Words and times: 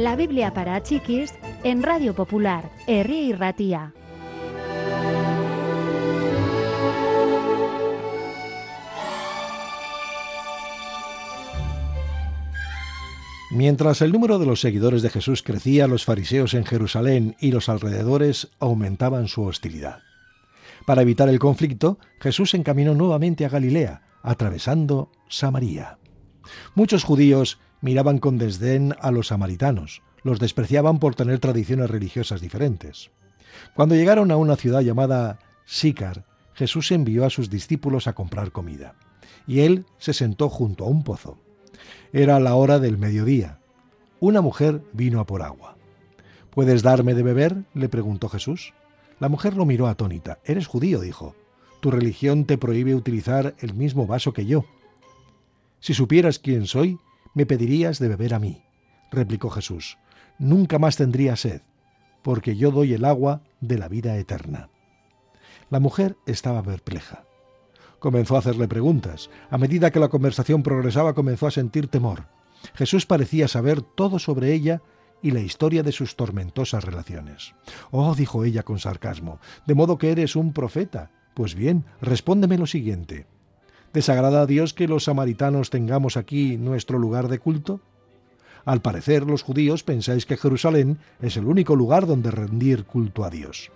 La 0.00 0.16
Biblia 0.16 0.54
para 0.54 0.82
chiquis 0.82 1.34
en 1.62 1.82
Radio 1.82 2.14
Popular, 2.14 2.72
Herri 2.86 3.18
y 3.18 3.32
Ratía. 3.34 3.92
Mientras 13.50 14.00
el 14.00 14.10
número 14.10 14.38
de 14.38 14.46
los 14.46 14.62
seguidores 14.62 15.02
de 15.02 15.10
Jesús 15.10 15.42
crecía, 15.42 15.86
los 15.86 16.06
fariseos 16.06 16.54
en 16.54 16.64
Jerusalén 16.64 17.36
y 17.38 17.52
los 17.52 17.68
alrededores 17.68 18.48
aumentaban 18.58 19.28
su 19.28 19.42
hostilidad. 19.42 20.00
Para 20.86 21.02
evitar 21.02 21.28
el 21.28 21.38
conflicto, 21.38 21.98
Jesús 22.22 22.54
encaminó 22.54 22.94
nuevamente 22.94 23.44
a 23.44 23.50
Galilea, 23.50 24.00
atravesando 24.22 25.12
Samaria. 25.28 25.98
Muchos 26.74 27.04
judíos 27.04 27.58
miraban 27.80 28.18
con 28.18 28.38
desdén 28.38 28.94
a 29.00 29.10
los 29.10 29.28
samaritanos, 29.28 30.02
los 30.22 30.38
despreciaban 30.38 30.98
por 30.98 31.14
tener 31.14 31.38
tradiciones 31.38 31.90
religiosas 31.90 32.40
diferentes. 32.40 33.10
Cuando 33.74 33.94
llegaron 33.94 34.30
a 34.30 34.36
una 34.36 34.56
ciudad 34.56 34.80
llamada 34.80 35.38
Sícar, 35.64 36.24
Jesús 36.54 36.90
envió 36.92 37.24
a 37.24 37.30
sus 37.30 37.48
discípulos 37.48 38.06
a 38.06 38.12
comprar 38.12 38.52
comida, 38.52 38.94
y 39.46 39.60
él 39.60 39.86
se 39.98 40.12
sentó 40.12 40.48
junto 40.48 40.84
a 40.84 40.88
un 40.88 41.04
pozo. 41.04 41.38
Era 42.12 42.40
la 42.40 42.54
hora 42.54 42.78
del 42.78 42.98
mediodía. 42.98 43.58
Una 44.18 44.40
mujer 44.40 44.82
vino 44.92 45.20
a 45.20 45.26
por 45.26 45.42
agua. 45.42 45.76
¿Puedes 46.50 46.82
darme 46.82 47.14
de 47.14 47.22
beber? 47.22 47.64
le 47.74 47.88
preguntó 47.88 48.28
Jesús. 48.28 48.74
La 49.18 49.28
mujer 49.28 49.56
lo 49.56 49.64
miró 49.64 49.86
atónita. 49.86 50.38
Eres 50.44 50.66
judío, 50.66 51.00
dijo. 51.00 51.34
Tu 51.80 51.90
religión 51.90 52.44
te 52.44 52.58
prohíbe 52.58 52.94
utilizar 52.94 53.54
el 53.60 53.74
mismo 53.74 54.06
vaso 54.06 54.32
que 54.32 54.44
yo. 54.44 54.64
Si 55.78 55.94
supieras 55.94 56.38
quién 56.38 56.66
soy, 56.66 56.98
me 57.34 57.46
pedirías 57.46 57.98
de 57.98 58.08
beber 58.08 58.34
a 58.34 58.38
mí, 58.38 58.62
replicó 59.10 59.50
Jesús. 59.50 59.98
Nunca 60.38 60.78
más 60.78 60.96
tendría 60.96 61.36
sed, 61.36 61.62
porque 62.22 62.56
yo 62.56 62.70
doy 62.70 62.94
el 62.94 63.04
agua 63.04 63.42
de 63.60 63.78
la 63.78 63.88
vida 63.88 64.16
eterna. 64.16 64.70
La 65.68 65.80
mujer 65.80 66.16
estaba 66.26 66.62
perpleja. 66.62 67.24
Comenzó 67.98 68.36
a 68.36 68.38
hacerle 68.40 68.66
preguntas. 68.66 69.30
A 69.50 69.58
medida 69.58 69.90
que 69.90 70.00
la 70.00 70.08
conversación 70.08 70.62
progresaba 70.62 71.14
comenzó 71.14 71.46
a 71.46 71.50
sentir 71.50 71.88
temor. 71.88 72.26
Jesús 72.74 73.06
parecía 73.06 73.46
saber 73.46 73.82
todo 73.82 74.18
sobre 74.18 74.52
ella 74.52 74.82
y 75.22 75.30
la 75.30 75.40
historia 75.40 75.82
de 75.82 75.92
sus 75.92 76.16
tormentosas 76.16 76.84
relaciones. 76.84 77.54
Oh, 77.90 78.14
dijo 78.14 78.44
ella 78.44 78.62
con 78.62 78.78
sarcasmo, 78.78 79.38
de 79.66 79.74
modo 79.74 79.98
que 79.98 80.10
eres 80.10 80.34
un 80.34 80.52
profeta. 80.52 81.10
Pues 81.34 81.54
bien, 81.54 81.84
respóndeme 82.00 82.58
lo 82.58 82.66
siguiente. 82.66 83.26
¿Desagrada 83.92 84.42
a 84.42 84.46
Dios 84.46 84.72
que 84.72 84.86
los 84.86 85.04
samaritanos 85.04 85.70
tengamos 85.70 86.16
aquí 86.16 86.56
nuestro 86.56 86.98
lugar 86.98 87.28
de 87.28 87.40
culto? 87.40 87.80
Al 88.64 88.82
parecer, 88.82 89.24
los 89.24 89.42
judíos 89.42 89.82
pensáis 89.82 90.26
que 90.26 90.36
Jerusalén 90.36 90.98
es 91.20 91.36
el 91.36 91.46
único 91.46 91.74
lugar 91.74 92.06
donde 92.06 92.30
rendir 92.30 92.84
culto 92.84 93.24
a 93.24 93.30
Dios. 93.30 93.72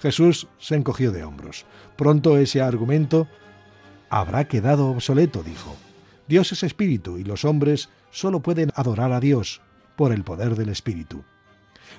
Jesús 0.00 0.48
se 0.58 0.74
encogió 0.74 1.12
de 1.12 1.24
hombros. 1.24 1.66
Pronto 1.96 2.36
ese 2.38 2.62
argumento 2.62 3.28
habrá 4.10 4.48
quedado 4.48 4.90
obsoleto, 4.90 5.42
dijo. 5.42 5.76
Dios 6.26 6.52
es 6.52 6.62
espíritu 6.62 7.18
y 7.18 7.24
los 7.24 7.44
hombres 7.44 7.90
solo 8.10 8.40
pueden 8.40 8.72
adorar 8.74 9.12
a 9.12 9.20
Dios 9.20 9.60
por 9.96 10.12
el 10.12 10.24
poder 10.24 10.56
del 10.56 10.68
espíritu. 10.68 11.24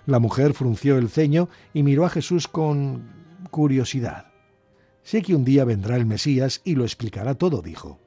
La 0.06 0.20
mujer 0.20 0.54
frunció 0.54 0.98
el 0.98 1.10
ceño 1.10 1.50
y 1.73 1.84
miró 1.84 2.06
a 2.06 2.10
Jesús 2.10 2.48
con 2.48 3.04
curiosidad. 3.50 4.29
Sé 5.03 5.22
que 5.22 5.36
un 5.36 5.44
día 5.44 5.66
vendrá 5.66 5.95
el 5.95 6.05
Mesías 6.05 6.61
y 6.64 6.75
lo 6.75 6.83
explicará 6.83 7.36
todo, 7.36 7.61
dijo. 7.61 8.00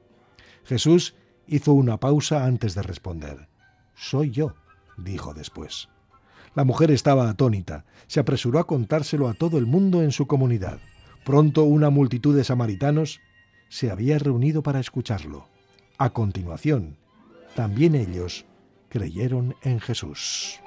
Jesús 0.63 1.15
hizo 1.47 1.73
una 1.73 1.99
pausa 1.99 2.45
antes 2.45 2.75
de 2.75 2.83
responder. 2.83 3.49
Soy 3.95 4.31
yo, 4.31 4.55
dijo 4.97 5.33
después. 5.33 5.89
La 6.55 6.63
mujer 6.63 6.91
estaba 6.91 7.29
atónita. 7.29 7.85
Se 8.07 8.19
apresuró 8.19 8.59
a 8.59 8.67
contárselo 8.67 9.27
a 9.27 9.33
todo 9.33 9.57
el 9.57 9.65
mundo 9.65 10.03
en 10.03 10.11
su 10.11 10.27
comunidad. 10.27 10.79
Pronto 11.25 11.63
una 11.63 11.89
multitud 11.89 12.35
de 12.35 12.43
samaritanos 12.43 13.21
se 13.69 13.89
había 13.89 14.19
reunido 14.19 14.61
para 14.61 14.79
escucharlo. 14.79 15.47
A 15.97 16.11
continuación, 16.11 16.97
también 17.55 17.95
ellos 17.95 18.45
creyeron 18.89 19.55
en 19.63 19.79
Jesús. 19.79 20.59